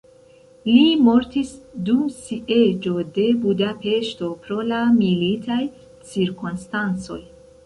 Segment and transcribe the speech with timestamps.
[0.67, 1.51] Li mortis
[1.89, 5.61] dum sieĝo de Budapeŝto pro la militaj
[6.15, 7.21] cirkonstancoj.